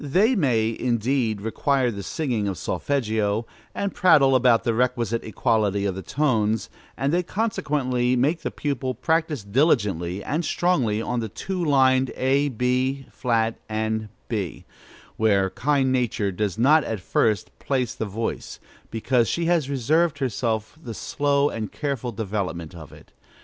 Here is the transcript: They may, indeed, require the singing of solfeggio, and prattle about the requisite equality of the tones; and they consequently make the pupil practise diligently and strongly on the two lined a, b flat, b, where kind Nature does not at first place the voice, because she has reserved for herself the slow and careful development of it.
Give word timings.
They 0.03 0.35
may, 0.35 0.75
indeed, 0.79 1.41
require 1.41 1.91
the 1.91 2.01
singing 2.01 2.47
of 2.47 2.57
solfeggio, 2.57 3.45
and 3.75 3.93
prattle 3.93 4.35
about 4.35 4.63
the 4.63 4.73
requisite 4.73 5.23
equality 5.23 5.85
of 5.85 5.93
the 5.93 6.01
tones; 6.01 6.71
and 6.97 7.13
they 7.13 7.21
consequently 7.21 8.15
make 8.15 8.41
the 8.41 8.49
pupil 8.49 8.95
practise 8.95 9.43
diligently 9.43 10.23
and 10.23 10.43
strongly 10.43 11.03
on 11.03 11.19
the 11.19 11.29
two 11.29 11.63
lined 11.63 12.11
a, 12.15 12.49
b 12.49 13.05
flat, 13.11 13.53
b, 14.27 14.65
where 15.17 15.51
kind 15.51 15.91
Nature 15.91 16.31
does 16.31 16.57
not 16.57 16.83
at 16.83 16.99
first 16.99 17.51
place 17.59 17.93
the 17.93 18.05
voice, 18.07 18.59
because 18.89 19.27
she 19.27 19.45
has 19.45 19.69
reserved 19.69 20.17
for 20.17 20.25
herself 20.25 20.79
the 20.81 20.95
slow 20.95 21.47
and 21.51 21.71
careful 21.71 22.11
development 22.11 22.73
of 22.73 22.91
it. 22.91 23.11